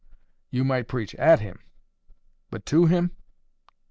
[0.49, 1.59] You might preach AT him;
[2.49, 3.11] but TO him?